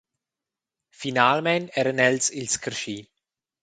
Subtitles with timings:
[1.01, 3.01] Finalmein eran els ils carschi.